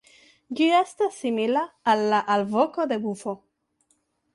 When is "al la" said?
1.95-2.25